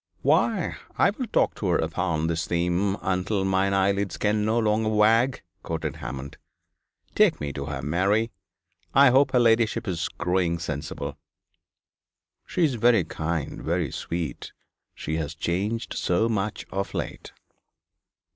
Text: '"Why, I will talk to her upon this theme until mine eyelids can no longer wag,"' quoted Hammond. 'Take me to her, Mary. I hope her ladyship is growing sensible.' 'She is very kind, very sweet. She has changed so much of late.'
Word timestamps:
'"Why, 0.23 0.77
I 0.97 1.11
will 1.11 1.27
talk 1.27 1.53
to 1.57 1.67
her 1.67 1.77
upon 1.77 2.25
this 2.25 2.47
theme 2.47 2.97
until 3.03 3.45
mine 3.45 3.75
eyelids 3.75 4.17
can 4.17 4.43
no 4.43 4.57
longer 4.57 4.89
wag,"' 4.89 5.43
quoted 5.61 5.97
Hammond. 5.97 6.39
'Take 7.13 7.39
me 7.39 7.53
to 7.53 7.65
her, 7.65 7.83
Mary. 7.83 8.31
I 8.95 9.11
hope 9.11 9.29
her 9.31 9.39
ladyship 9.39 9.87
is 9.87 10.09
growing 10.09 10.57
sensible.' 10.57 11.19
'She 12.47 12.63
is 12.63 12.73
very 12.81 13.03
kind, 13.03 13.61
very 13.61 13.91
sweet. 13.91 14.53
She 14.95 15.17
has 15.17 15.35
changed 15.35 15.93
so 15.93 16.27
much 16.27 16.65
of 16.71 16.95
late.' 16.95 17.31